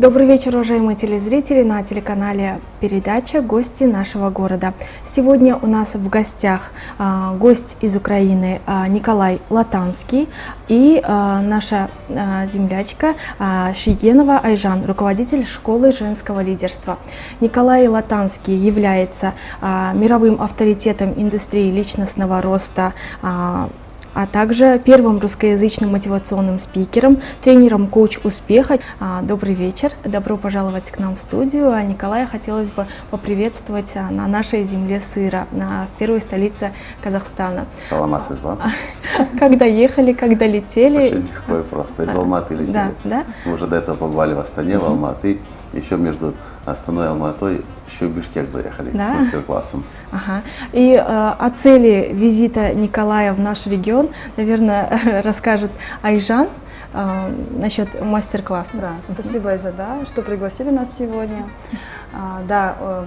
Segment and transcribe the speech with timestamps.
[0.00, 4.72] Добрый вечер, уважаемые телезрители на телеканале передача «Гости нашего города».
[5.06, 10.26] Сегодня у нас в гостях а, гость из Украины а, Николай Латанский
[10.68, 16.98] и а, наша а, землячка а, Шигенова Айжан, руководитель школы женского лидерства.
[17.42, 23.68] Николай Латанский является а, мировым авторитетом индустрии личностного роста а,
[24.14, 28.78] а также первым русскоязычным мотивационным спикером, тренером коуч успеха.
[28.98, 31.72] А, Добрый вечер, добро пожаловать к нам в студию.
[31.72, 37.66] А Николая хотелось бы поприветствовать а, на нашей земле сыра, на, в первой столице Казахстана.
[37.88, 38.58] Саламат Сызба.
[39.38, 41.08] Когда ехали, когда летели?
[41.08, 42.04] Очень легко и просто.
[42.04, 42.72] Из Алматы летели.
[42.72, 43.24] Да, да.
[43.44, 45.38] Мы уже до этого побывали в Астане, в Алматы.
[45.72, 46.34] Еще между
[46.66, 49.14] Астаной и Алматой еще и Бишкек заехали Да?
[49.14, 49.84] с мастер-классом.
[50.12, 50.42] Ага.
[50.72, 55.70] И э, о цели визита Николая в наш регион, наверное, расскажет
[56.02, 56.48] Айжан
[56.92, 58.70] э, насчет мастер-класса.
[58.74, 61.44] Да, спасибо, Айза, да, что пригласили нас сегодня.
[62.12, 63.04] А, да, э,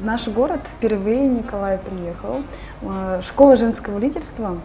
[0.00, 2.44] в наш город впервые Николай приехал.
[2.82, 4.58] Э, Школа женского лидерства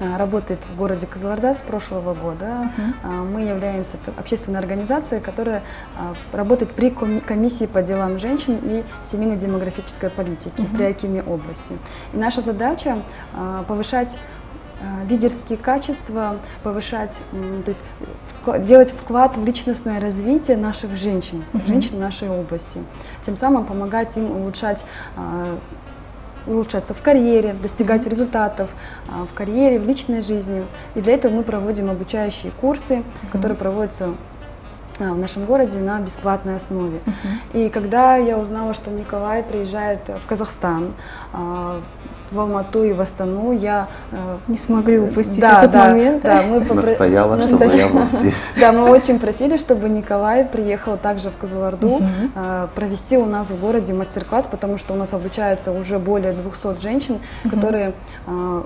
[0.00, 2.70] работает в городе Казаларда с прошлого года.
[3.02, 5.62] А, Мы являемся общественной организацией, которая
[5.96, 11.72] а, работает при коми- комиссии по делам женщин и семейно-демографической политики при Акиме области.
[12.12, 12.98] И наша задача
[13.34, 14.16] а, повышать
[14.80, 17.18] а, лидерские качества, повышать,
[17.64, 17.82] то есть
[18.66, 22.80] делать вклад в личностное развитие наших женщин, женщин нашей области.
[23.26, 24.84] Тем самым помогать им улучшать
[25.16, 25.58] а,
[26.48, 28.70] улучшаться в карьере, достигать результатов
[29.08, 30.64] а, в карьере, в личной жизни.
[30.94, 34.14] И для этого мы проводим обучающие курсы, которые проводятся
[34.98, 37.00] а, в нашем городе на бесплатной основе.
[37.52, 40.92] И когда я узнала, что Николай приезжает в Казахстан,
[41.32, 41.80] а,
[42.30, 44.16] в Алмату и в Астану, я э,
[44.48, 46.22] Не смогли упустить да, этот да, момент.
[46.22, 48.34] Да, мы попро- Настояла, чтобы я был здесь.
[48.60, 52.02] Да, мы очень просили, чтобы Николай приехал также в Козларду
[52.34, 56.80] э, провести у нас в городе мастер-класс, потому что у нас обучается уже более 200
[56.80, 57.18] женщин,
[57.50, 57.92] которые
[58.26, 58.62] э,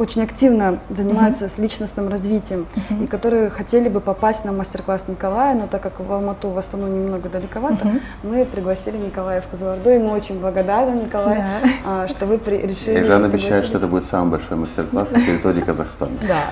[0.00, 2.66] очень активно занимаются с личностным развитием
[3.02, 6.86] и которые хотели бы попасть на мастер-класс Николая, но так как в Алмату в Астану
[6.88, 7.86] немного далековато,
[8.22, 11.42] мы пригласили Николая в Козларду, и мы очень благодарны, Николай,
[11.84, 15.20] а, что вы при- решили И Жан обещает, что это будет самый большой мастер-класс на
[15.20, 16.12] территории Казахстана.
[16.26, 16.50] Да.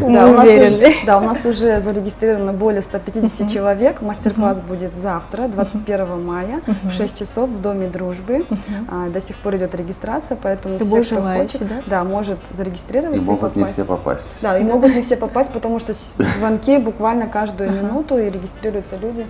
[0.00, 4.02] Да, у нас уже, да, у нас уже зарегистрировано более 150 человек.
[4.02, 8.44] Мастер-класс будет завтра, 21 мая, в 6 часов в Доме дружбы.
[8.90, 11.82] А, До сих пор идет регистрация, поэтому все, кто хочет, да?
[11.86, 12.04] да,
[12.34, 13.74] может И зарегистрироваться и, могут не попасть.
[13.74, 14.26] все попасть.
[14.40, 15.94] Да, и могут не все попасть, потому что
[16.38, 19.26] звонки буквально каждую минуту и регистрируются люди.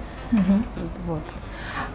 [1.06, 1.20] Вот.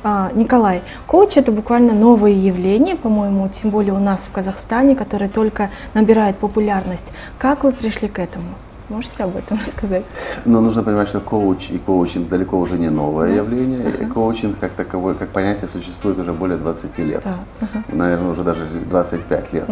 [0.04, 5.28] А, Николай, коуч это буквально новое явление, по-моему, тем более у нас в Казахстане, которое
[5.28, 7.12] только набирает популярность.
[7.40, 8.46] Как вы пришли к этому?
[8.90, 10.06] Можете об этом рассказать?
[10.46, 13.90] Но нужно понимать, что коуч и коучинг далеко уже не новое явление.
[14.00, 17.22] И Коучинг как таковой, как понятие, существует уже более 20 лет.
[17.26, 17.68] Да.
[17.92, 19.70] Наверное, уже даже 25 лет.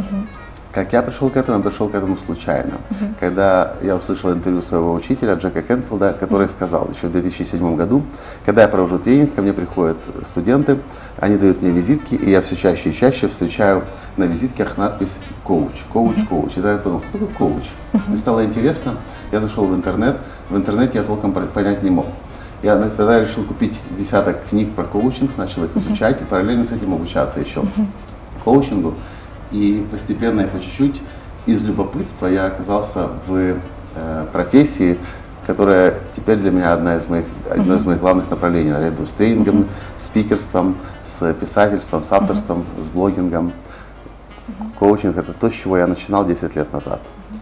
[0.75, 2.73] Как я пришел к этому, я пришел к этому случайно.
[3.17, 8.03] Когда я услышал интервью своего учителя Джека Кенфилда, который сказал еще в 2007 году,
[8.45, 10.77] когда я провожу тренинг, ко мне приходят студенты,
[11.17, 13.83] они дают мне визитки, и я все чаще и чаще встречаю
[14.17, 15.13] на визитках надпись
[15.45, 16.51] «коуч», «коуч», «коуч».
[16.51, 17.63] И тогда я подумал, что такое коуч?
[18.07, 18.95] Мне стало интересно,
[19.31, 20.17] я зашел в интернет,
[20.49, 22.07] в интернете я толком пон- понять не мог.
[22.63, 26.93] Я тогда решил купить десяток книг про коучинг, начал их изучать и параллельно с этим
[26.93, 27.63] обучаться еще
[28.43, 28.93] коучингу.
[29.51, 31.01] И постепенно и по чуть-чуть
[31.45, 33.57] из любопытства я оказался в
[33.95, 34.97] э, профессии,
[35.45, 39.67] которая теперь для меня одна из моих, одно из моих главных направлений, наряду с тренингом,
[39.99, 40.75] спикерством,
[41.05, 43.51] с писательством, с авторством, с блогингом.
[44.79, 47.01] Коучинг– это то, с чего я начинал 10 лет назад.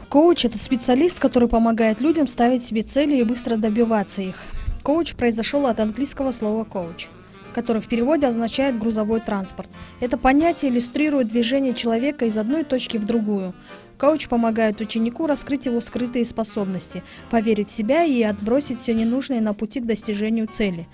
[0.10, 4.36] Коуч– это специалист, который помогает людям ставить себе цели и быстро добиваться их.
[4.84, 7.08] Коуч произошел от английского слова «коуч»,
[7.54, 9.70] который в переводе означает «грузовой транспорт».
[10.02, 13.54] Это понятие иллюстрирует движение человека из одной точки в другую.
[13.98, 19.54] Коуч помогает ученику раскрыть его скрытые способности, поверить в себя и отбросить все ненужное на
[19.54, 20.88] пути к достижению цели.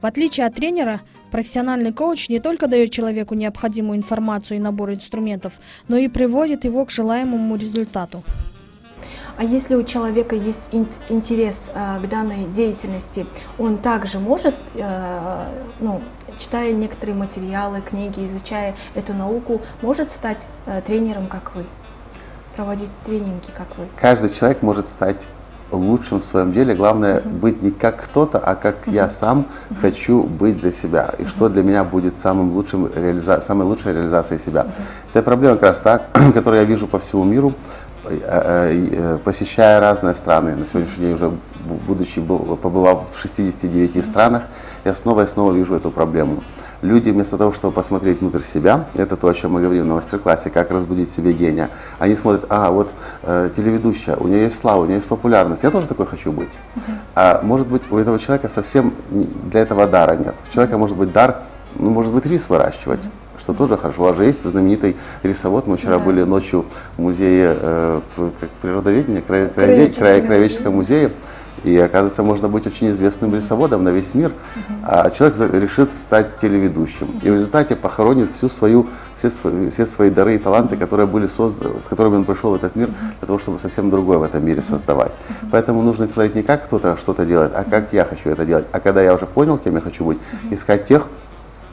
[0.00, 1.00] В отличие от тренера,
[1.30, 5.54] профессиональный коуч не только дает человеку необходимую информацию и набор инструментов,
[5.88, 8.22] но и приводит его к желаемому результату.
[9.36, 13.26] А если у человека есть ин- интерес а, к данной деятельности,
[13.58, 15.44] он также может, э,
[15.80, 16.00] ну,
[16.38, 21.64] читая некоторые материалы, книги, изучая эту науку, может стать э, тренером, как вы,
[22.56, 23.86] проводить тренинги, как вы.
[23.96, 25.26] Каждый человек может стать
[25.74, 26.74] лучшим в своем деле.
[26.74, 29.46] Главное быть не как кто-то, а как я сам
[29.80, 31.14] хочу быть для себя.
[31.18, 33.40] И что для меня будет самым лучшим реализа...
[33.40, 34.68] самой лучшей реализацией себя.
[35.12, 35.98] Это проблема как раз та,
[36.34, 37.83] которую я вижу по всему миру, э, э, э,
[39.24, 40.54] посещая разные страны.
[40.56, 44.42] На сегодняшний день уже бу- будучи бу- побывав в 69 странах,
[44.84, 46.42] я снова и снова вижу эту проблему.
[46.82, 50.50] Люди вместо того, чтобы посмотреть внутрь себя, это то, о чем мы говорим на мастер-классе,
[50.50, 52.90] как разбудить себе гения, они смотрят, а, вот
[53.22, 56.50] э, телеведущая, у нее есть слава, у нее есть популярность, я тоже такой хочу быть.
[57.14, 58.92] А может быть, у этого человека совсем
[59.50, 60.34] для этого дара нет.
[60.46, 61.36] У человека может быть дар,
[61.76, 63.00] ну, может быть, рис выращивать,
[63.44, 64.02] что тоже хорошо.
[64.02, 66.04] У вас же есть знаменитый рисовод, мы вчера Да.
[66.04, 66.64] были ночью
[66.96, 68.00] в музее э,
[68.62, 71.10] природоведения, крае- краеведческом музее,
[71.62, 74.32] и оказывается, можно быть очень известным рисоводом на весь мир,
[74.82, 77.06] а человек решит стать телеведущим.
[77.22, 78.86] И в результате похоронит всю свою,
[79.16, 82.54] все, свои, все свои дары и таланты, которые были созданы, с которыми он пришел в
[82.54, 82.88] этот мир,
[83.20, 85.12] для того, чтобы совсем другое в этом мире создавать.
[85.50, 88.66] Поэтому нужно смотреть не как кто-то что-то делает, а как я хочу это делать.
[88.72, 90.18] А когда я уже понял, кем я хочу быть,
[90.50, 91.06] искать тех,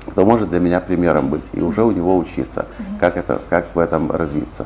[0.07, 2.65] кто может для меня примером быть, и уже у него учиться,
[2.99, 4.65] как, это, как в этом развиться.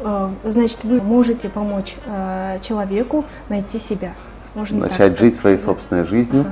[0.00, 4.12] Э, Значит, вы можете помочь э, человеку найти себя.
[4.54, 5.62] Можно начать жить своей да?
[5.64, 6.44] собственной жизнью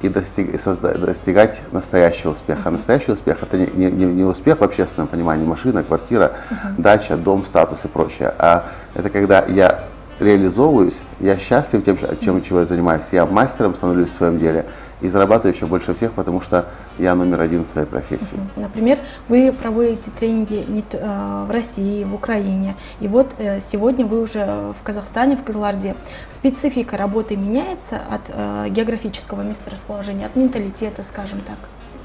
[0.00, 2.60] и, достиг- и созда- достигать настоящего успеха.
[2.66, 6.32] А настоящий успех это не, не- не- успех в общественном понимании, машина, квартира,
[6.78, 9.84] дача, дом, статус и прочее, а это когда я
[10.20, 14.66] реализовываюсь, я счастлив тем, чем, чем я занимаюсь, я мастером становлюсь в своем деле
[15.00, 16.66] и зарабатываю еще больше всех, потому что
[16.98, 18.38] я номер один в своей профессии.
[18.56, 18.98] Например,
[19.28, 20.62] вы проводите тренинги
[20.92, 24.46] э, в России, в Украине, и вот э, сегодня вы уже
[24.80, 25.94] в Казахстане, в Казларде.
[26.28, 31.56] Специфика работы меняется от э, географического месторасположения, от менталитета, скажем так.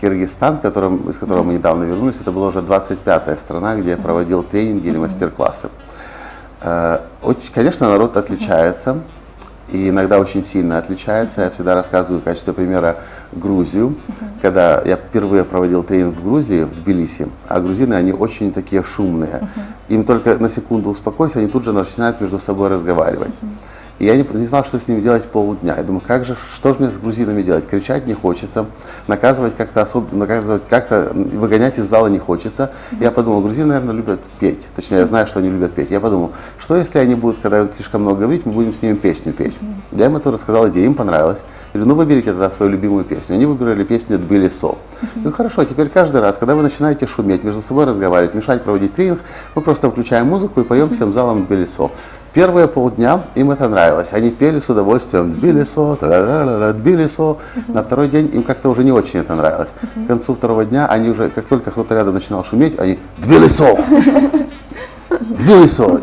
[0.01, 4.44] Киргизстан, которым, из которого мы недавно вернулись, это была уже 25-я страна, где я проводил
[4.44, 5.69] тренинги или мастер-классы.
[7.53, 9.01] Конечно, народ отличается,
[9.71, 11.41] и иногда очень сильно отличается.
[11.41, 12.97] Я всегда рассказываю в качестве примера
[13.31, 13.95] Грузию.
[14.41, 19.47] Когда я впервые проводил тренинг в Грузии, в Тбилиси, а грузины, они очень такие шумные.
[19.88, 23.33] Им только на секунду успокойся, они тут же начинают между собой разговаривать.
[23.97, 25.75] И я не, не знал, что с ними делать полдня.
[25.77, 27.65] Я думаю, как же, что же мне с грузинами делать?
[27.68, 28.65] Кричать не хочется,
[29.07, 32.71] наказывать как-то особенно, наказывать как-то, выгонять из зала не хочется.
[33.00, 34.68] Я подумал, грузины, наверное, любят петь.
[34.75, 35.92] Точнее, я знаю, что они любят петь.
[35.92, 39.31] Я подумал, что если они будут, когда слишком много говорить, мы будем с ними песню
[39.31, 39.56] петь.
[39.94, 41.44] Я им это рассказал идею, им понравилось.
[41.74, 43.36] Я говорю, ну выберите тогда свою любимую песню.
[43.36, 44.77] Они выбрали песню «Тбили Со».
[45.15, 49.19] Ну хорошо, теперь каждый раз, когда вы начинаете шуметь, между собой разговаривать, мешать проводить тренинг,
[49.56, 51.91] мы просто включаем музыку и поем всем залом «Тбили Со».
[52.35, 54.09] Первые полдня им это нравилось.
[54.11, 55.95] Они пели с удовольствием «Тбилисо»,
[56.73, 57.37] «Тбилисо».
[57.69, 59.69] На второй день им как-то уже не очень это нравилось.
[59.95, 63.77] К концу второго дня они уже, как только кто-то рядом начинал шуметь, они «Тбилисо!»
[65.09, 66.01] «Тбилисо!»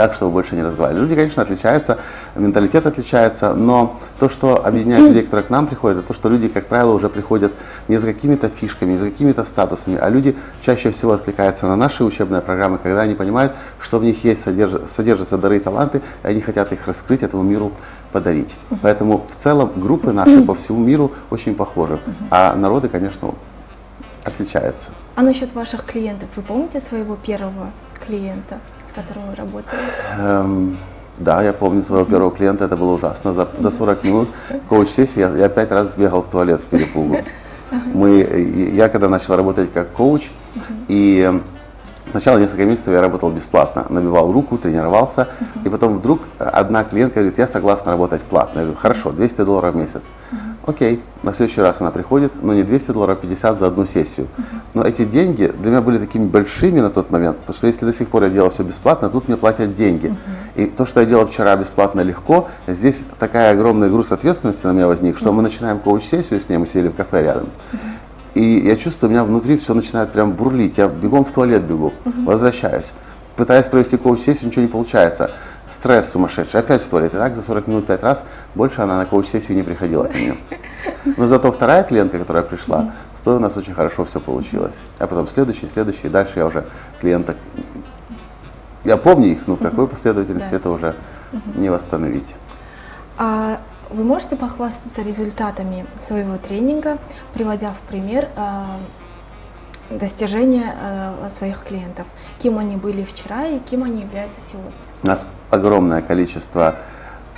[0.00, 1.02] Так, чтобы больше не разговаривали.
[1.02, 1.98] Люди, конечно, отличаются,
[2.34, 6.48] менталитет отличается, но то, что объединяет людей, которые к нам приходят, это то, что люди,
[6.48, 7.52] как правило, уже приходят
[7.86, 12.02] не за какими-то фишками, не за какими-то статусами, а люди чаще всего откликаются на наши
[12.02, 16.26] учебные программы, когда они понимают, что в них есть, содерж- содержатся дары и таланты, и
[16.26, 17.72] они хотят их раскрыть, этому миру
[18.10, 18.56] подарить.
[18.80, 21.98] Поэтому в целом группы наши по всему миру очень похожи,
[22.30, 23.34] а народы, конечно,
[24.24, 24.88] отличаются.
[25.16, 27.66] А насчет ваших клиентов, вы помните своего первого
[28.06, 29.80] клиента, с которым вы работали?
[30.18, 30.76] Эм,
[31.18, 33.34] да, я помню своего первого клиента, это было ужасно.
[33.34, 34.28] За, за 40 минут
[34.68, 37.18] коуч-сессии я, я пять раз бегал в туалет с перепугу.
[37.94, 40.28] Мы, я когда начал работать как коуч,
[40.88, 41.40] и
[42.10, 45.28] сначала несколько месяцев я работал бесплатно, набивал руку, тренировался,
[45.64, 48.60] и потом вдруг одна клиентка говорит, я согласна работать платно.
[48.60, 50.02] Я говорю, хорошо, 200 долларов в месяц.
[50.66, 54.26] Окей, на следующий раз она приходит, но не 200 долларов, а 50 за одну сессию.
[54.74, 57.94] Но эти деньги для меня были такими большими на тот момент, потому что если до
[57.94, 60.14] сих пор я делал все бесплатно, тут мне платят деньги.
[60.56, 64.86] И то, что я делал вчера бесплатно легко, здесь такая огромный груз ответственности на меня
[64.86, 67.48] возник, что мы начинаем коуч-сессию с ней, мы сели в кафе рядом.
[68.34, 70.78] И я чувствую, у меня внутри все начинает прям бурлить.
[70.78, 71.92] Я бегом в туалет бегу,
[72.26, 72.86] возвращаюсь.
[73.36, 75.30] Пытаюсь провести коуч-сессию, ничего не получается.
[75.70, 76.60] Стресс сумасшедший.
[76.60, 77.14] Опять в туалет.
[77.14, 78.24] И так за 40 минут пять раз.
[78.54, 80.36] Больше она на коуч-сессию не приходила ко мне.
[81.16, 84.76] Но зато вторая клиентка, которая пришла, с той у нас очень хорошо все получилось.
[84.98, 86.08] А потом следующий, следующий.
[86.08, 86.66] И дальше я уже
[87.00, 87.36] клиенток...
[88.84, 90.56] Я помню их, но в какой последовательности Да.
[90.56, 90.94] это уже
[91.54, 92.34] не восстановить.
[93.18, 93.60] А
[93.90, 96.98] вы можете похвастаться результатами своего тренинга,
[97.34, 98.66] приводя в пример а,
[99.90, 102.06] достижения а, своих клиентов?
[102.38, 104.72] Кем они были вчера и кем они являются сегодня?
[105.02, 106.74] У нас огромное количество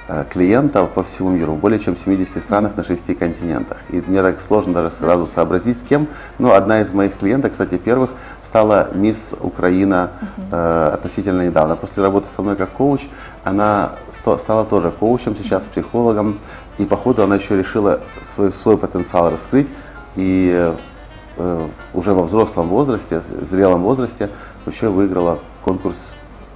[0.08, 3.78] э, клиентов по всему миру, более чем в 70 странах на 6 континентах.
[3.90, 6.08] И мне так сложно даже сразу сообразить, с кем.
[6.40, 8.10] Но одна из моих клиенток, кстати, первых,
[8.42, 10.10] стала мисс Украина
[10.50, 11.76] э, относительно недавно.
[11.76, 13.02] После работы со мной как коуч,
[13.44, 13.92] она
[14.38, 16.38] стала тоже коучем, сейчас психологом.
[16.78, 18.00] И по ходу она еще решила
[18.34, 19.68] свой, свой потенциал раскрыть.
[20.16, 20.74] И
[21.36, 24.30] э, уже во взрослом возрасте, зрелом возрасте,
[24.66, 26.12] еще выиграла конкурс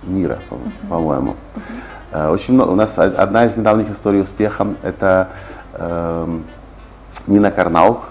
[0.07, 0.59] мира, по-
[0.89, 1.37] по-моему.
[2.13, 2.71] Э, Очень много.
[2.71, 5.29] У нас одна из недавних историй успеха это
[5.75, 6.45] эм,
[7.27, 8.05] Нина Карнаук.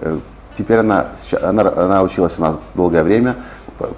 [0.00, 0.18] Э,
[0.54, 1.06] Теперь она,
[1.40, 3.36] она, она училась у нас долгое время,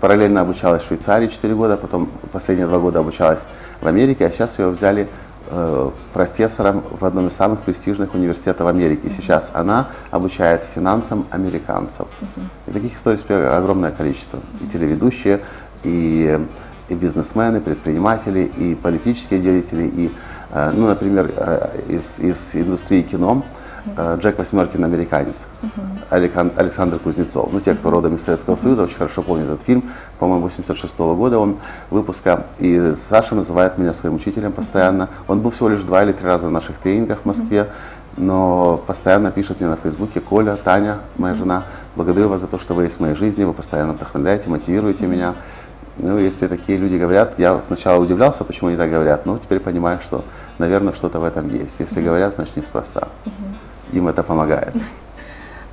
[0.01, 3.41] параллельно обучалась в Швейцарии 4 года, потом последние два года обучалась
[3.81, 5.09] в Америке, а сейчас ее взяли
[5.51, 9.07] э, профессором в одном из самых престижных университетов Америки.
[9.07, 12.07] И сейчас она обучает финансам американцев.
[12.69, 14.39] И таких историй успеха огромное количество.
[14.61, 15.41] И телеведущие,
[15.83, 16.39] и,
[16.89, 20.13] и бизнесмены, предприниматели, и политические деятели, и,
[20.51, 23.43] э, ну, например, э, из, из индустрии кино
[23.97, 25.47] э, Джек Восьмеркин американец,
[26.11, 27.51] Александр Кузнецов.
[27.53, 29.91] Ну, те, кто родом из Советского Союза, очень хорошо помнят этот фильм.
[30.19, 31.57] По-моему, 86 года он
[31.91, 32.45] выпуска.
[32.59, 35.09] И Саша называет меня своим учителем постоянно.
[35.29, 37.69] Он был всего лишь два или три раза на наших тренингах в Москве,
[38.17, 41.65] но постоянно пишет мне на Фейсбуке, Коля, Таня, моя жена,
[41.97, 45.35] благодарю вас за то, что вы есть в моей жизни, вы постоянно вдохновляете, мотивируете меня.
[45.97, 50.01] Ну, если такие люди говорят, я сначала удивлялся, почему они так говорят, но теперь понимаю,
[50.03, 50.25] что,
[50.59, 51.77] наверное, что-то в этом есть.
[51.79, 53.09] Если говорят, значит, неспроста.
[53.93, 54.75] Им это помогает.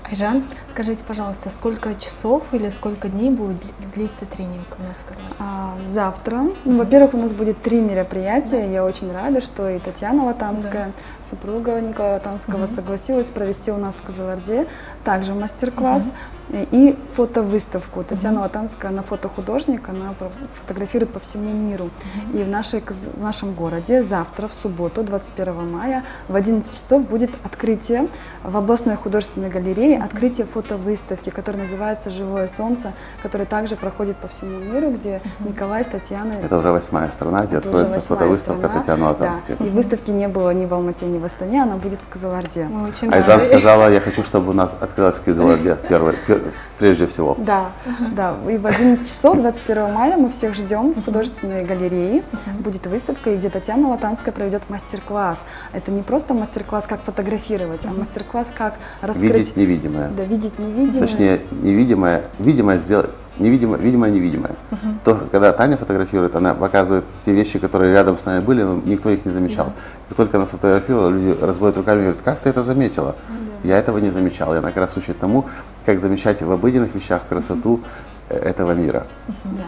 [0.03, 5.05] Айжан, скажите, пожалуйста, сколько часов или сколько дней будет дли- длиться тренинг у нас в
[5.05, 5.35] Казахстане?
[5.39, 6.47] А, завтра.
[6.65, 8.71] Ну, во-первых, у нас будет три мероприятия.
[8.71, 14.01] Я очень рада, что и Татьяна Латанская, супруга Николая Латанского, согласилась провести у нас в
[14.03, 14.67] Казаларде
[15.03, 16.13] также мастер-класс
[16.49, 18.03] э, и фотовыставку.
[18.03, 20.13] Татьяна Латанская, она фотохудожник, она
[20.61, 21.89] фотографирует по всему миру.
[22.33, 27.31] И в, нашей, в нашем городе завтра, в субботу, 21 мая, в 11 часов будет
[27.43, 28.07] открытие
[28.43, 34.59] в областной художественной галерее, открытие фотовыставки, которая называется «Живое солнце», которая также проходит по всему
[34.59, 38.79] миру, где Николай с Татьяной Это уже восьмая страна, где откроется фотовыставка страна.
[38.79, 39.07] Татьяны Да.
[39.09, 39.55] Латанской.
[39.59, 42.65] И выставки не было ни в Алмате, ни в Астане, она будет в Казаларде.
[42.71, 43.49] Мы очень Айжан рады.
[43.49, 47.35] сказала, я хочу, чтобы у нас открылась в Кизыларде первой- пер- прежде всего.
[47.39, 47.69] Да,
[48.15, 48.35] да.
[48.49, 52.23] И в 11 часов 21 мая мы всех ждем в художественной галерее.
[52.59, 55.43] Будет выставка, и где Татьяна Латанская проведет мастер-класс.
[55.73, 59.31] Это не просто мастер-класс, как фотографировать, а мастер-класс, как раскрыть...
[59.31, 60.09] Видеть невидимое.
[60.09, 61.07] Да, видеть невидимое.
[61.07, 64.55] Точнее, невидимое, видимое сделать, невидимое, видимое невидимое.
[65.03, 69.09] То, когда Таня фотографирует, она показывает те вещи, которые рядом с нами были, но никто
[69.09, 69.73] их не замечал.
[70.09, 73.15] Как только она сфотографировала, люди разводят руками и говорят, как ты это заметила?
[73.63, 74.53] Я этого не замечал.
[74.53, 75.45] И она как раз учит тому,
[75.85, 77.81] как замечать в обыденных вещах красоту
[78.29, 79.05] э, этого мира.
[79.43, 79.63] Да.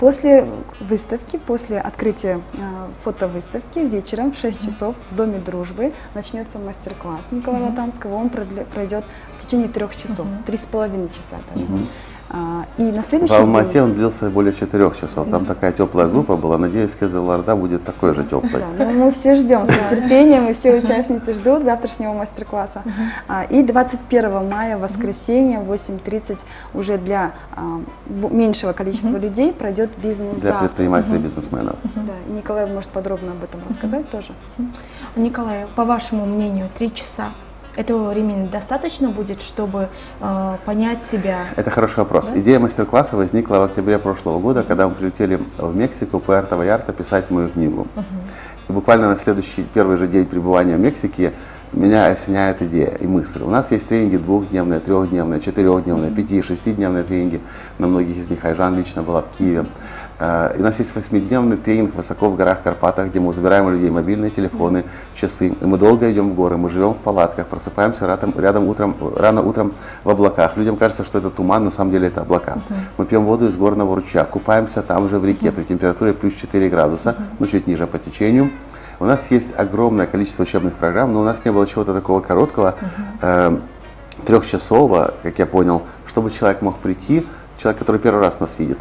[0.00, 0.48] После
[0.80, 2.60] выставки, после открытия э,
[3.04, 8.14] фотовыставки вечером в 6 часов в Доме дружбы начнется мастер-класс Николая Латанского.
[8.14, 9.04] Он пройдет
[9.36, 11.36] в течение трех часов, три с половиной часа.
[11.54, 11.66] даже.
[12.32, 13.82] А, и на В следующий Алмате день...
[13.82, 15.28] он длился более четырех часов.
[15.30, 16.58] Там такая теплая группа была.
[16.58, 18.62] Надеюсь, Кизыларда будет такой же теплой.
[18.78, 22.82] Да, ну, мы все ждем с нетерпением, и все участницы ждут завтрашнего мастер-класса.
[23.26, 26.38] А, И 21 мая, воскресенье, в 8.30
[26.72, 30.60] уже для а, меньшего количества людей пройдет Для бизнес-завтрак.
[30.68, 31.76] предпринимателей и бизнесменов.
[31.96, 34.30] Да, и Николай может подробно об этом рассказать тоже.
[35.16, 37.30] Николай, по вашему мнению, три часа
[37.76, 39.88] этого времени достаточно будет, чтобы
[40.20, 41.46] э, понять себя?
[41.56, 42.30] Это хороший вопрос.
[42.34, 47.30] Идея мастер-класса возникла в октябре прошлого года, когда мы прилетели в Мексику, Пуэрто Ваярта, писать
[47.30, 47.86] мою книгу.
[48.68, 51.32] И буквально на следующий, первый же день пребывания в Мексике
[51.72, 53.42] меня осеняет идея и мысль.
[53.42, 57.40] У нас есть тренинги двухдневные, трехдневные, четырехдневные, пяти, шестидневные тренинги.
[57.78, 59.66] На многих из них Айжан лично была в Киеве.
[60.20, 63.70] Э, И у нас есть восьмидневный тренинг высоко в горах Карпатах, где мы забираем у
[63.70, 64.84] людей мобильные телефоны,
[65.14, 65.48] часы.
[65.48, 69.42] И мы долго идем в горы, мы живем в палатках, просыпаемся рядом, рядом утром, рано
[69.42, 69.72] утром
[70.04, 70.56] в облаках.
[70.56, 72.58] Людям кажется, что это туман, на самом деле это облака.
[72.98, 76.68] Мы пьем воду из горного ручья, купаемся там же в реке при температуре плюс 4
[76.68, 78.50] градуса, ну чуть ниже по течению.
[78.98, 82.74] У нас есть огромное количество учебных программ, но у нас не было чего-то такого короткого,
[83.22, 83.58] э,
[84.26, 87.26] трехчасового, как я понял, чтобы человек мог прийти,
[87.60, 88.78] человек, который первый раз нас видит,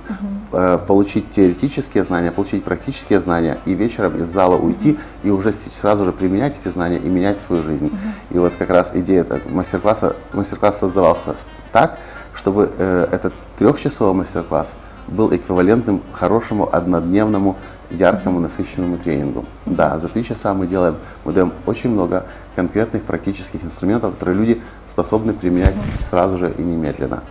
[0.53, 6.05] э, получить теоретические знания, получить практические знания и вечером из зала уйти и уже сразу
[6.05, 7.91] же применять эти знания и менять свою жизнь.
[8.31, 11.35] И вот как раз идея мастер-класса, мастер-класс создавался
[11.71, 11.97] так,
[12.33, 14.73] чтобы э, этот трехчасовой мастер-класс
[15.07, 17.57] был эквивалентным хорошему однодневному
[17.89, 19.45] яркому насыщенному тренингу.
[19.65, 20.95] Да, за три часа мы делаем,
[21.25, 25.73] мы даем очень много конкретных практических инструментов, которые люди способны применять
[26.09, 27.23] сразу же и немедленно.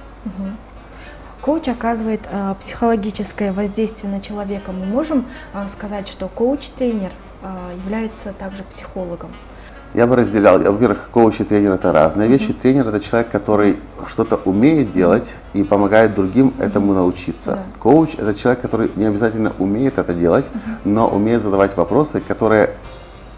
[1.48, 4.70] Коуч оказывает э, психологическое воздействие на человека.
[4.70, 5.24] Мы можем
[5.54, 7.46] э, сказать, что коуч-тренер э,
[7.86, 9.30] является также психологом.
[9.94, 12.52] Я бы разделял, во-первых, коуч и тренер это разные вещи.
[12.52, 13.78] Тренер это человек, который
[14.08, 17.52] что-то умеет делать и помогает другим этому научиться.
[17.52, 17.62] Да.
[17.78, 20.44] Коуч это человек, который не обязательно умеет это делать,
[20.84, 22.74] но умеет задавать вопросы, которые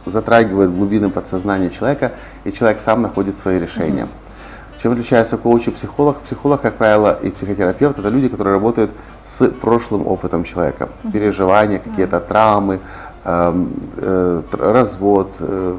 [0.05, 2.11] затрагивают глубины подсознания человека,
[2.43, 4.09] и человек сам находит свои решения.
[4.82, 6.20] Чем отличается коуч и психолог?
[6.20, 8.90] Психолог, как правило, и психотерапевт это люди, которые работают
[9.25, 10.88] с прошлым опытом человека.
[11.12, 12.80] Переживания, какие-то травмы,
[13.25, 13.68] эм,
[13.99, 15.76] э, тр- развод, э,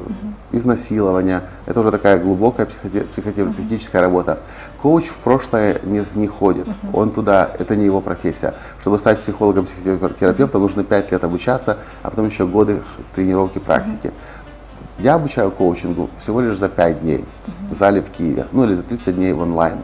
[0.52, 1.42] изнасилование.
[1.66, 4.38] Это уже такая глубокая психоте- психотерапевтическая работа.
[4.80, 6.68] Коуч в прошлое не, не ходит.
[6.92, 8.54] Он туда, это не его профессия.
[8.80, 12.78] Чтобы стать психологом, психотерапевтом, нужно 5 лет обучаться, а потом еще годы
[13.16, 14.12] тренировки, практики.
[15.02, 17.24] Я обучаю коучингу всего лишь за 5 дней
[17.72, 19.78] в зале в Киеве, ну или за 30 дней в онлайн.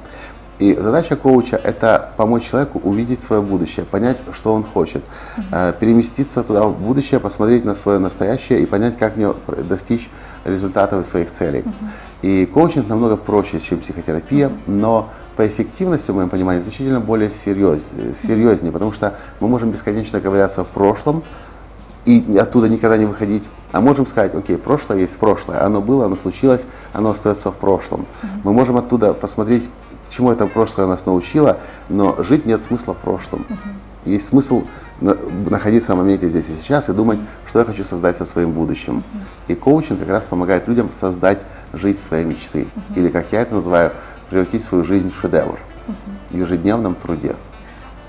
[0.61, 5.03] И задача коуча– это помочь человеку увидеть свое будущее, понять, что он хочет,
[5.51, 9.35] э, переместиться туда в будущее, посмотреть на свое настоящее и понять, как мне
[9.69, 10.09] достичь
[10.45, 11.65] результатов и своих целей.
[12.23, 17.83] И коучинг намного проще, чем психотерапия, но по эффективности, в моем понимании, значительно более серьез,
[18.23, 21.25] серьезнее, потому что мы можем бесконечно ковыряться в прошлом,
[22.05, 23.43] и оттуда никогда не выходить.
[23.73, 28.07] А можем сказать, окей, прошлое есть прошлое, оно было, оно случилось, оно остается в прошлом.
[28.45, 29.69] Мы можем оттуда посмотреть,
[30.09, 31.59] чему это прошлое нас научило,
[31.89, 33.45] но жить нет смысла в прошлом.
[34.07, 34.65] Есть смысл
[35.03, 35.17] на-
[35.51, 39.03] находиться в моменте здесь и сейчас и думать, что я хочу создать со своим будущим.
[39.49, 41.41] И коучинг как раз помогает людям создать
[41.75, 42.69] жизнь своей мечты.
[42.97, 43.93] Или, как я это называю,
[44.31, 45.59] превратить свою жизнь в шедевр
[46.31, 47.35] в ежедневном труде.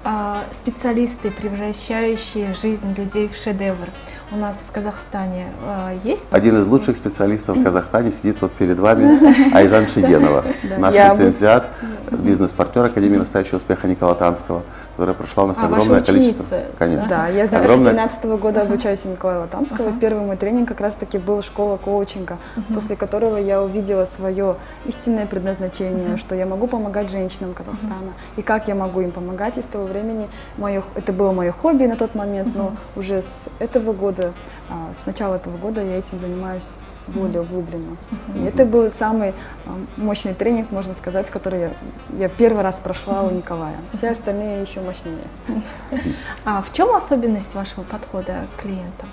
[0.03, 3.85] А, специалисты, превращающие жизнь людей в шедевр.
[4.31, 6.27] У нас в Казахстане а, есть?
[6.29, 9.19] Один из лучших специалистов в Казахстане сидит вот перед вами,
[9.55, 10.45] Айжан Шиденова,
[10.77, 11.65] наш лицензиат,
[12.11, 14.61] бизнес-партнер Академии настоящего успеха Никола Танского,
[14.99, 16.57] которая прошла у нас А, ваша огромное количество.
[16.77, 17.07] Конечно.
[17.07, 19.89] Да, я с Огромное- 2013 года обучаюсь у Николая Латанского.
[19.89, 22.37] и Первый мой тренинг как раз-таки был школа коучинга,
[22.73, 28.11] после которого я увидела свое истинное предназначение, что я могу помогать женщинам Казахстана.
[28.35, 29.57] И как я могу им помогать.
[29.57, 30.27] И с того времени
[30.57, 34.33] мое, это было мое хобби на тот момент, но уже с этого года,
[34.69, 36.73] а, с начала этого года я этим занимаюсь
[37.09, 37.97] более углубленно.
[38.35, 39.33] И это был самый
[39.65, 41.69] а, мощный тренинг, можно сказать, который я,
[42.17, 43.75] я первый раз прошла у Николая.
[43.91, 45.17] Все остальные еще мощнее.
[46.45, 49.09] А в чем особенность вашего подхода к клиентам,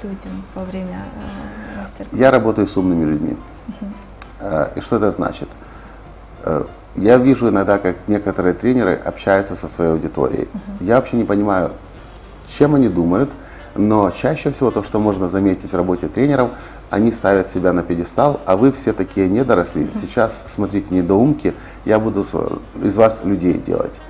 [0.00, 1.04] к людям во время
[1.76, 2.16] э, мастер-класса?
[2.22, 3.36] Я работаю с умными людьми.
[4.40, 5.48] Э, И что это значит?
[6.44, 6.64] Э,
[6.96, 10.48] Я вижу иногда, как некоторые тренеры общаются со своей аудиторией.
[10.80, 11.70] Я вообще не понимаю,
[12.58, 13.30] чем они думают,
[13.74, 16.50] но чаще всего то, что можно заметить в работе тренеров,
[16.90, 19.88] они ставят себя на пьедестал, а вы все такие недоросли.
[20.00, 22.24] Сейчас смотрите недоумки, я буду
[22.82, 24.00] из вас людей делать.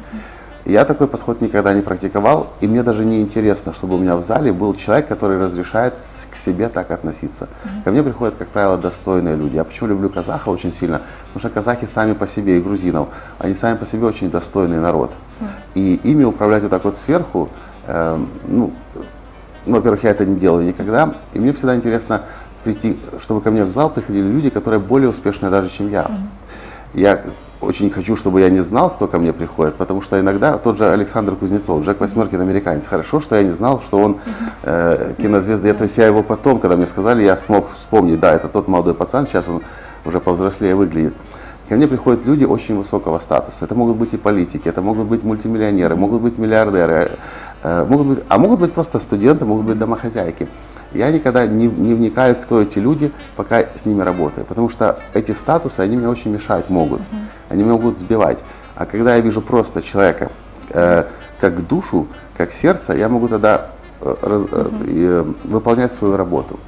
[0.66, 4.24] Я такой подход никогда не практиковал, и мне даже не интересно, чтобы у меня в
[4.24, 5.94] зале был человек, который разрешает
[6.30, 7.48] к себе так относиться.
[7.84, 9.56] Ко мне приходят, как правило, достойные люди.
[9.56, 11.02] Я почему люблю казахов очень сильно?
[11.32, 15.10] Потому что казахи сами по себе, и грузинов, они сами по себе очень достойный народ.
[15.74, 17.50] И ими управлять вот так вот сверху,
[17.86, 18.72] эм, ну,
[19.66, 22.22] ну, во-первых, я это не делаю никогда, и мне всегда интересно
[22.64, 26.10] прийти, чтобы ко мне в зал приходили люди, которые более успешные даже, чем я.
[26.94, 27.22] Я
[27.60, 30.90] очень хочу, чтобы я не знал, кто ко мне приходит, потому что иногда тот же
[30.90, 34.18] Александр Кузнецов, Джек Восьмеркин американец, хорошо, что я не знал, что он
[34.62, 35.68] э, кинозвезда.
[35.68, 38.68] Я, то есть я его потом, когда мне сказали, я смог вспомнить, да, это тот
[38.68, 39.62] молодой пацан, сейчас он
[40.04, 41.14] уже повзрослее выглядит.
[41.68, 43.64] Ко мне приходят люди очень высокого статуса.
[43.64, 47.12] Это могут быть и политики, это могут быть мультимиллионеры, могут быть миллиардеры,
[47.64, 50.48] могут быть, а могут быть просто студенты, могут быть домохозяйки.
[50.92, 55.32] Я никогда не, не вникаю, кто эти люди, пока с ними работаю, потому что эти
[55.32, 57.00] статусы, они мне очень мешать могут,
[57.48, 58.38] они могут сбивать.
[58.76, 60.30] А когда я вижу просто человека
[60.70, 61.04] э,
[61.40, 66.58] как душу, как сердце, я могу тогда э, раз- э, э, выполнять свою работу.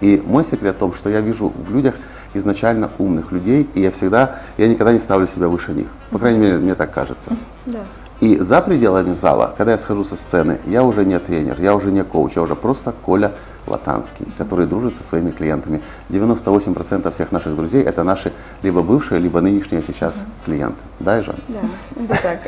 [0.00, 1.94] И мой секрет в том, что я вижу в людях
[2.34, 5.86] изначально умных людей, и я всегда, я никогда не ставлю себя выше них.
[6.10, 7.30] По крайней мере, мне так кажется.
[7.66, 7.80] Да.
[8.20, 11.90] И за пределами зала, когда я схожу со сцены, я уже не тренер, я уже
[11.90, 13.32] не коуч, я уже просто Коля
[13.66, 15.80] Латанский, который дружит со своими клиентами.
[16.10, 20.78] 98% всех наших друзей это наши либо бывшие, либо нынешние сейчас клиенты.
[21.00, 21.36] Да, Жан?
[21.48, 21.60] Да,
[22.02, 22.40] это так.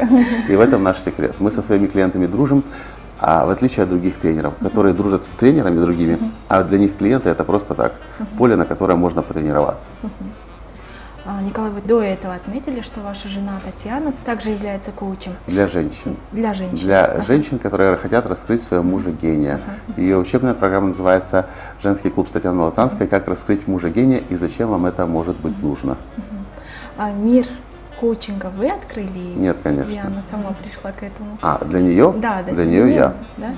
[0.48, 1.34] И в этом наш секрет.
[1.40, 2.62] Мы со своими клиентами дружим,
[3.18, 7.30] а в отличие от других тренеров, которые дружат с тренерами другими, а для них клиенты
[7.30, 7.94] это просто так,
[8.38, 9.88] поле, на котором можно потренироваться.
[11.42, 16.16] Николай, вы до этого отметили, что ваша жена Татьяна также является коучем Для женщин.
[16.32, 16.76] для женщин.
[16.76, 19.60] Для женщин, которые хотят раскрыть своего мужа гения.
[19.96, 21.46] Ее учебная программа называется
[21.82, 23.06] «Женский клуб Татьяны Латанской.
[23.06, 25.96] Как раскрыть мужа гения и зачем вам это может быть нужно».
[26.96, 27.46] А, мир
[28.00, 29.34] коучинга вы открыли?
[29.36, 29.90] Нет, конечно.
[29.90, 31.38] Или она сама пришла к этому?
[31.42, 32.12] А, для нее?
[32.16, 32.52] Да, да.
[32.52, 33.14] Для нее я.
[33.36, 33.54] Да?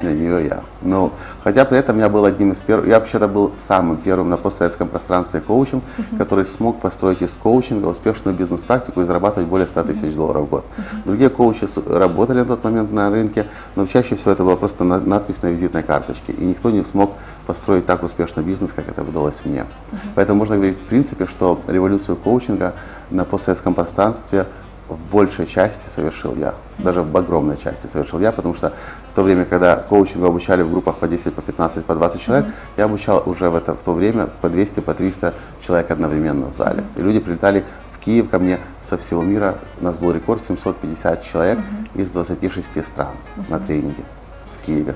[0.00, 0.60] Для нее я.
[0.82, 1.12] Ну,
[1.44, 4.88] хотя при этом я был одним из первых, я вообще-то был самым первым на постсоветском
[4.88, 5.82] пространстве коучем,
[6.18, 10.64] который смог построить из коучинга успешную бизнес-практику и зарабатывать более 100 тысяч долларов в год.
[11.04, 13.46] Другие коучи работали на тот момент на рынке,
[13.76, 17.12] но чаще всего это была просто на- надпись на визитной карточке, и никто не смог
[17.46, 19.66] построить так успешно бизнес, как это удалось мне.
[20.16, 22.74] Поэтому можно говорить, в принципе, что революцию коучинга
[23.10, 24.46] на постсоветском пространстве
[24.88, 28.72] в большей части совершил я, даже в огромной части совершил я, потому что
[29.10, 32.46] в то время, когда коучингу обучали в группах по 10, по 15, по 20 человек,
[32.76, 35.34] я обучал уже в, это, в то время по 200, по 300
[35.66, 36.84] человек одновременно в зале.
[36.94, 37.64] И люди прилетали
[37.94, 41.58] в Киев ко мне со всего мира, у нас был рекорд 750 человек
[41.94, 43.16] из 26 стран
[43.48, 44.04] на тренинге
[44.60, 44.94] в Киеве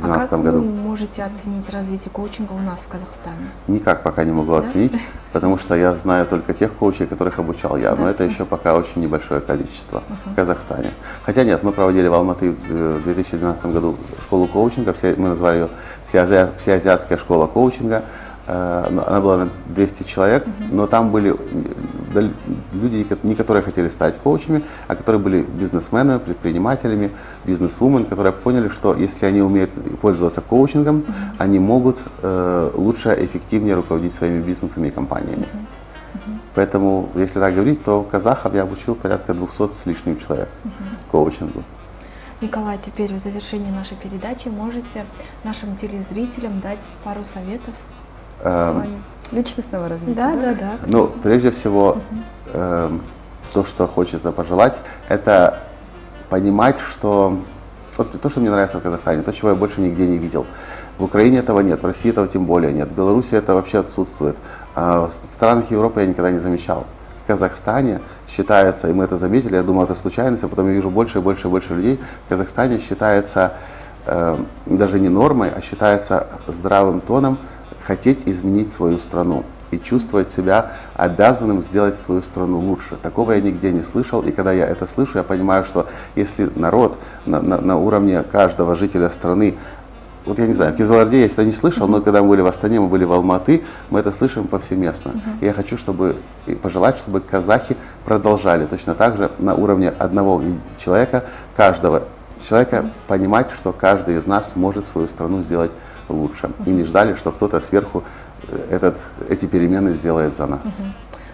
[0.00, 0.58] в А 2012 как году.
[0.60, 3.36] вы можете оценить развитие коучинга у нас в Казахстане?
[3.66, 4.92] Никак пока не могу оценить,
[5.32, 9.00] потому что я знаю только тех коучей, которых обучал я, но это еще пока очень
[9.02, 10.90] небольшое количество в Казахстане.
[11.24, 15.58] Хотя нет, мы проводили в Алматы э, в 2012 году школу коучинга, все, мы назвали
[15.58, 15.68] ее
[16.10, 18.04] «Всеазия- Всеазиатская школа коучинга.
[18.48, 21.36] Э, Она была на 200 человек, но там были
[22.72, 27.10] люди, не которые хотели стать коучами, а которые были бизнесменами, предпринимателями,
[27.44, 31.04] бизнесвумен, которые поняли, что если они умеют пользоваться коучингом,
[31.36, 35.46] они могут э, лучше, эффективнее руководить своими бизнесами и компаниями.
[36.54, 40.48] Поэтому, если так говорить, то казахов я обучил порядка 200 с лишним человек
[41.10, 41.62] коучингу.
[42.40, 45.04] Николай, теперь в завершении нашей передачи можете
[45.44, 47.74] нашим телезрителям дать пару советов?
[48.42, 50.14] Эм, личностного развития.
[50.14, 50.72] Да, да, да.
[50.86, 51.98] Ну, прежде всего,
[52.52, 53.02] эм,
[53.52, 54.76] то, что хочется пожелать,
[55.08, 55.60] это
[56.28, 57.38] понимать, что
[57.96, 60.46] вот то, что мне нравится в Казахстане, то, чего я больше нигде не видел.
[60.98, 64.36] В Украине этого нет, в России этого тем более нет, в Беларуси это вообще отсутствует.
[64.74, 66.86] А в странах Европы я никогда не замечал.
[67.24, 70.90] В Казахстане считается, и мы это заметили, я думал, это случайность, а потом я вижу
[70.90, 73.52] больше и больше и больше людей, в Казахстане считается
[74.06, 77.38] э, даже не нормой, а считается здравым тоном
[77.88, 82.96] хотеть изменить свою страну и чувствовать себя обязанным сделать свою страну лучше.
[83.02, 86.98] Такого я нигде не слышал, и когда я это слышу, я понимаю, что если народ
[87.24, 89.56] на, на- на уровне каждого жителя страны
[90.26, 92.46] вот я не знаю, в Кизларде я это не слышал, но когда мы были в
[92.46, 95.12] Астане, мы были в Алматы, мы это слышим повсеместно.
[95.40, 100.42] И я хочу, чтобы и пожелать, чтобы казахи продолжали точно так же на уровне одного
[100.84, 101.24] человека,
[101.56, 102.02] каждого
[102.46, 105.70] человека понимать, что каждый из нас может свою страну сделать
[106.12, 106.50] лучше.
[106.66, 108.02] И не ждали, что кто-то сверху
[108.48, 110.60] э, этот, эти перемены сделает за нас.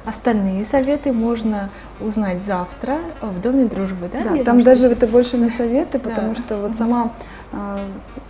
[0.07, 4.23] Остальные советы можно узнать завтра в Доме дружбы, да?
[4.23, 6.11] Да, Я там думаю, даже что- это больше не советы, Да.
[6.11, 7.13] потому что вот сама
[7.53, 7.79] а,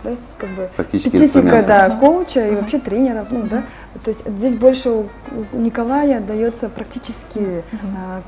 [0.03, 3.63] да, как бы специфика да, коуча и вообще тренеров, ну да,
[4.03, 5.05] то есть здесь больше у,
[5.51, 7.63] у Николая дается практические
[7.97, 8.21] а,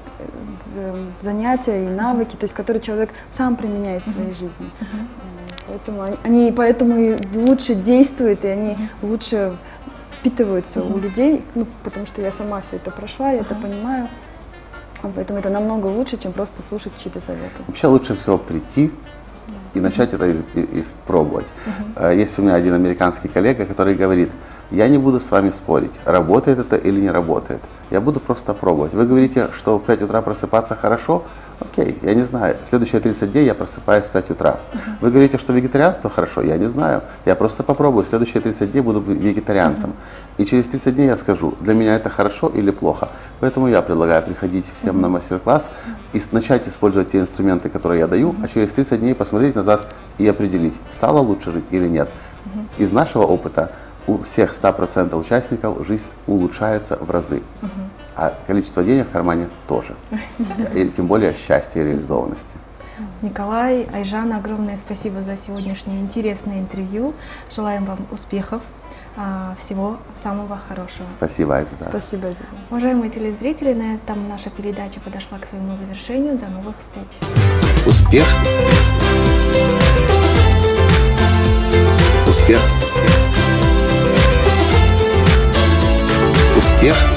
[1.21, 4.69] занятия и навыки, то есть которые человек сам применяет в своей жизни.
[5.67, 9.57] Поэтому они, они поэтому и лучше действуют и они лучше
[10.19, 14.07] впитываются у людей, ну потому что я сама все это прошла, я это понимаю.
[15.03, 17.61] А Поэтому это намного лучше, чем просто слушать чьи-то советы.
[17.67, 18.91] Вообще лучше всего прийти
[19.75, 20.31] и начать это
[20.73, 21.45] испробовать.
[21.95, 24.31] Э, Есть у меня один американский коллега, который говорит,
[24.71, 27.61] я не буду с вами спорить, работает это или не работает.
[27.91, 28.93] Я буду просто пробовать.
[28.93, 31.23] Вы говорите, что в 5 утра просыпаться хорошо?
[31.59, 32.55] Окей, я не знаю.
[32.69, 34.59] Следующие 30 дней я просыпаюсь в 5 утра.
[35.01, 36.41] Вы говорите, что вегетарианство хорошо?
[36.41, 37.01] Я не знаю.
[37.25, 38.05] Я просто попробую.
[38.05, 39.93] Следующие 30 дней буду вегетарианцем.
[40.37, 43.09] И через 30 дней я скажу, для меня это хорошо или плохо.
[43.39, 45.69] Поэтому я предлагаю приходить всем на мастер-класс
[46.13, 49.87] и начать использовать те инструменты, которые я даю, а через 30 дней посмотреть назад
[50.19, 52.09] и определить, стало лучше жить или нет.
[52.77, 53.71] Из нашего опыта
[54.05, 57.41] у всех 100% участников жизнь улучшается в разы,
[58.17, 59.95] а количество денег в кармане тоже.
[60.73, 62.47] И тем более счастья и реализованности.
[63.21, 67.13] Николай, Айжан, огромное спасибо за сегодняшнее интересное интервью.
[67.51, 68.63] Желаем вам успехов,
[69.15, 71.05] а, всего самого хорошего.
[71.17, 71.75] Спасибо, Айза.
[71.79, 72.47] Спасибо, Зина.
[72.71, 76.37] Уважаемые телезрители, на этом наша передача подошла к своему завершению.
[76.37, 77.05] До новых встреч.
[77.85, 78.25] Успех.
[82.27, 82.59] Успех.
[86.55, 87.16] Успех.